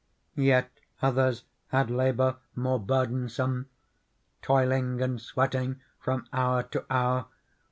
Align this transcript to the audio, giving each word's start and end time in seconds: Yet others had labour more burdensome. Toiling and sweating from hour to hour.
Yet 0.33 0.71
others 1.03 1.43
had 1.67 1.91
labour 1.91 2.37
more 2.55 2.79
burdensome. 2.79 3.69
Toiling 4.41 4.99
and 4.99 5.21
sweating 5.21 5.79
from 5.99 6.25
hour 6.33 6.63
to 6.63 6.83
hour. 6.89 7.27